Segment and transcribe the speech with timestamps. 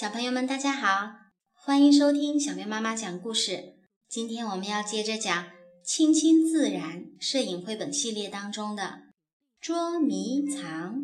[0.00, 1.10] 小朋友们，大家好，
[1.52, 3.74] 欢迎收听小喵妈妈讲故事。
[4.08, 5.44] 今天我们要接着讲
[5.84, 8.82] 《亲亲自然》摄影绘本系列当中的
[9.60, 10.94] 《捉迷藏》。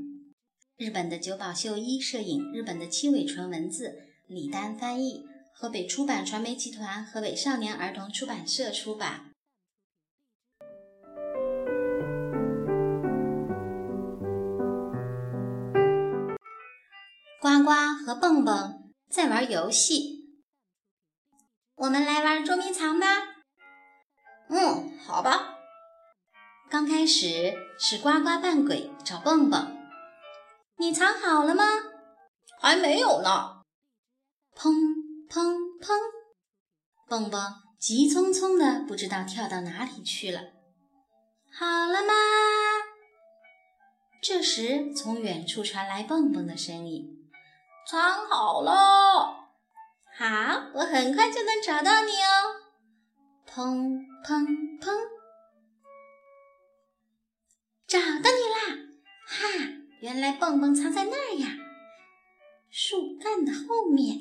[0.78, 9.26] 日本的久保秀一摄影，日本的七尾纯文字，李丹翻译，河北出版传媒集团河北少年儿童出版社出版。
[17.42, 17.70] 呱呱
[18.02, 20.41] 和蹦蹦在玩游戏，
[21.77, 23.06] 我们来玩捉迷藏吧。
[24.48, 25.55] 嗯，好吧。
[26.69, 29.77] 刚开始是呱呱扮鬼找蹦蹦，
[30.78, 31.64] 你藏好了吗？
[32.61, 33.62] 还没有呢。
[34.55, 34.73] 砰
[35.28, 35.98] 砰砰，
[37.09, 37.41] 蹦蹦
[37.78, 40.41] 急匆匆的，不知道跳到哪里去了。
[41.52, 42.12] 好了吗？
[44.20, 47.16] 这时从远处传来蹦蹦的声音。
[47.89, 48.73] 藏好了，
[50.19, 50.27] 好，
[50.75, 52.56] 我很快就能找到你哦。
[53.48, 54.45] 砰砰
[54.81, 54.92] 砰，
[57.87, 58.77] 找到你啦！
[59.29, 59.47] 哈，
[60.01, 61.48] 原来蹦蹦藏在那儿呀，
[62.69, 64.19] 树干的后面。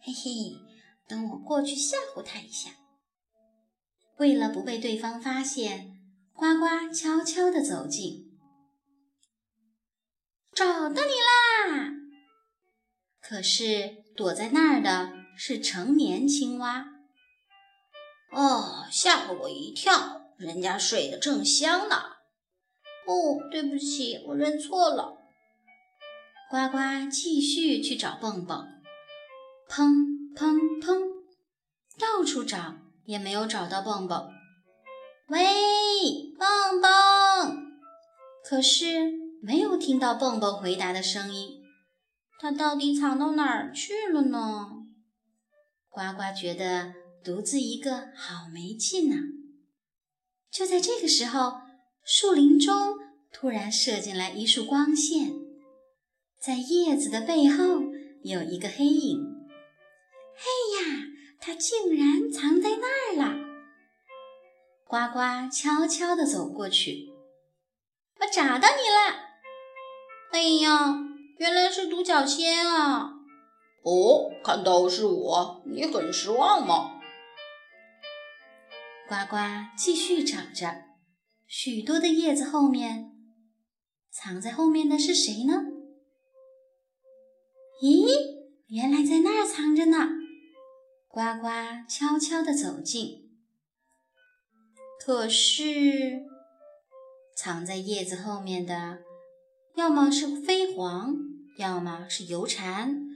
[0.00, 0.58] 嘿嘿，
[1.06, 2.72] 等我过去吓唬他一下。
[4.16, 5.96] 为了不被对方发现，
[6.32, 8.36] 呱呱悄悄地走近，
[10.52, 12.00] 找到你啦！
[13.26, 16.86] 可是躲在那儿的是成年青蛙。
[18.30, 20.20] 哦，吓了我一跳！
[20.36, 21.96] 人家睡得正香呢。
[23.06, 25.16] 哦，对不起，我认错了。
[26.50, 26.78] 呱呱
[27.10, 28.66] 继续去找蹦蹦，
[29.68, 29.88] 砰
[30.36, 31.00] 砰砰，
[31.98, 32.74] 到处找
[33.06, 34.28] 也没有找到蹦蹦。
[35.28, 35.40] 喂，
[36.38, 36.90] 蹦蹦！
[38.44, 41.63] 可是没有听到蹦蹦回答的声音。
[42.38, 44.84] 它到底藏到哪儿去了呢？
[45.88, 46.92] 呱呱觉得
[47.24, 49.16] 独自一个好没劲呐。
[50.50, 51.60] 就在这个时候，
[52.04, 52.98] 树林中
[53.32, 55.32] 突然射进来一束光线，
[56.40, 57.82] 在叶子的背后
[58.22, 59.18] 有一个黑影。
[60.36, 60.44] 嘿
[60.78, 61.06] 呀，
[61.40, 63.44] 它竟然藏在那儿了！
[64.86, 67.08] 呱呱悄悄地走过去，
[68.20, 69.30] 我找到你了！
[70.32, 71.13] 哎呀！
[71.38, 73.12] 原来是独角仙啊！
[73.82, 77.00] 哦，看到是我，你很失望吗？
[79.08, 79.36] 呱呱
[79.76, 80.84] 继续找着，
[81.46, 83.12] 许多的叶子后面，
[84.10, 85.64] 藏在后面的是谁呢？
[87.82, 88.06] 咦，
[88.68, 90.08] 原来在那儿藏着呢！
[91.08, 91.48] 呱呱
[91.88, 93.30] 悄悄地走近，
[94.98, 96.22] 可是
[97.36, 99.03] 藏在叶子后面的。
[99.74, 101.16] 要么是飞蝗，
[101.58, 103.08] 要么是油蝉，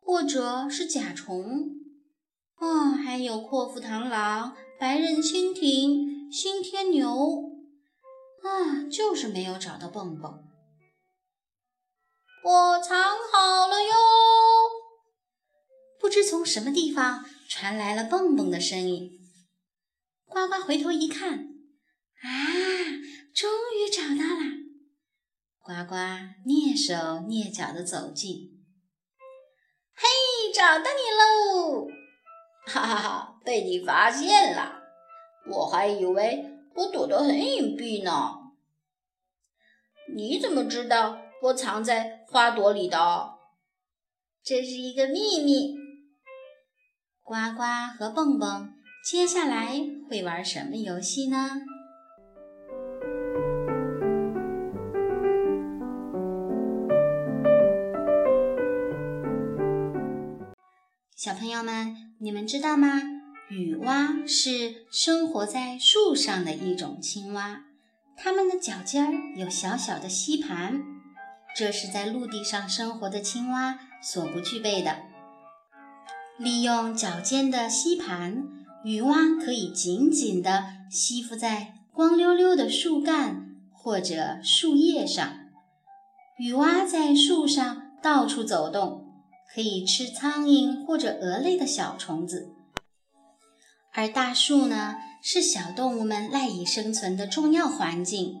[0.00, 1.70] 或者是甲虫，
[2.56, 7.50] 啊，还有阔腹螳螂、白刃蜻蜓、新天牛，
[8.42, 10.44] 啊，就是没有找到蹦蹦。
[12.44, 12.98] 我藏
[13.32, 13.94] 好了哟！
[16.00, 19.12] 不知从什么地方传来了蹦蹦的声音。
[20.26, 21.38] 呱呱回头一看，
[22.22, 22.28] 啊，
[23.34, 24.61] 终于找到了！
[25.72, 25.94] 呱呱
[26.44, 26.94] 蹑手
[27.26, 28.62] 蹑脚地走近，
[29.94, 30.06] 嘿，
[30.54, 31.88] 找到你喽！
[32.68, 34.82] 哈哈哈，被你发现了，
[35.48, 36.44] 我还以为
[36.74, 38.34] 我躲得很隐蔽呢。
[40.14, 42.98] 你怎么知道我藏在花朵里的？
[44.44, 45.74] 这是一个秘密。
[47.22, 47.62] 呱呱
[47.98, 49.80] 和蹦蹦接下来
[50.10, 51.62] 会玩什么游戏呢？
[61.24, 63.00] 小朋友们，你们知道吗？
[63.48, 67.60] 雨蛙是生活在树上的一种青蛙，
[68.16, 70.82] 它们的脚尖儿有小小的吸盘，
[71.54, 74.96] 这是在陆地上生活的青蛙所不具备的。
[76.38, 78.42] 利用脚尖的吸盘，
[78.82, 85.32] 雨蛙可以紧紧地吸附在光溜溜的树干或者树叶上。
[86.40, 89.01] 雨蛙在树上到处走动。
[89.54, 92.52] 可以吃苍蝇或者蛾类的小虫子，
[93.92, 98.40] 而大树呢，是小动物们赖以生存的重要环境。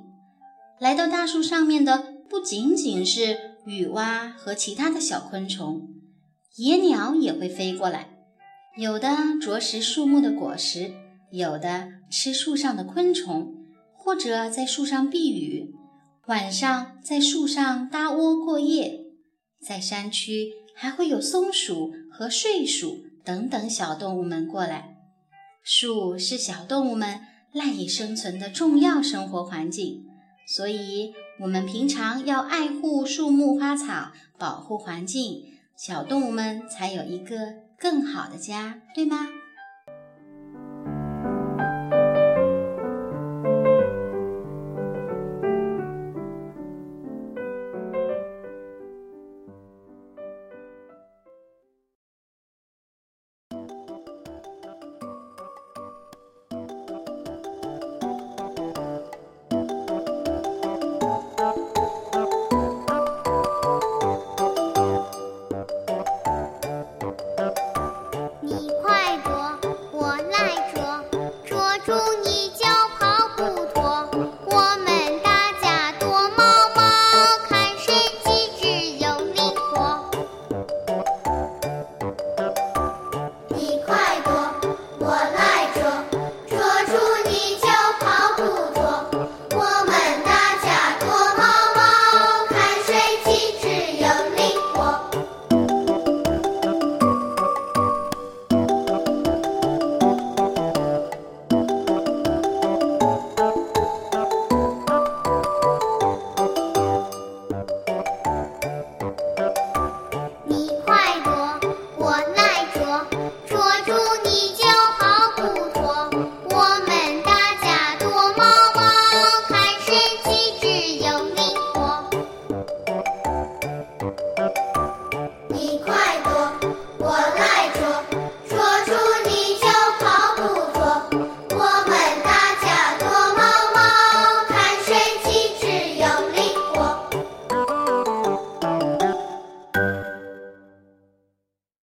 [0.80, 5.86] 来到大树上面的不仅仅是雨蛙和其他的小昆虫，
[6.56, 8.08] 野鸟也会飞过来，
[8.78, 10.94] 有的啄食树木的果实，
[11.30, 13.54] 有的吃树上的昆虫，
[13.92, 15.74] 或者在树上避雨，
[16.26, 19.04] 晚上在树上搭窝过夜，
[19.60, 20.61] 在山区。
[20.82, 24.96] 还会有松鼠和睡鼠等等小动物们过来。
[25.62, 27.20] 树是小动物们
[27.52, 30.04] 赖以生存的重要生活环境，
[30.44, 35.44] 所以我们平常要爱护树木花草，保护环境，
[35.76, 37.36] 小动物们才有一个
[37.78, 39.28] 更好的家，对吗？